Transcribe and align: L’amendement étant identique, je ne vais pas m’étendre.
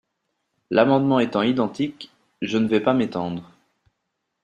L’amendement 0.71 1.19
étant 1.19 1.43
identique, 1.43 2.11
je 2.41 2.57
ne 2.57 2.67
vais 2.67 2.79
pas 2.79 2.95
m’étendre. 2.95 3.51